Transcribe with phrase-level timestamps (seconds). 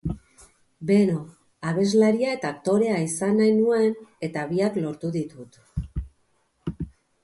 [0.91, 1.17] Beno,
[1.73, 3.95] abeslaria eta aktorea izan nahi nuen,
[4.31, 5.65] eta biak lortu ditut.